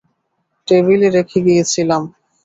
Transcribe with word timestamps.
টেবিলে 0.67 1.07
রেখে 1.09 1.39
গিয়েছিলাম। 1.45 2.01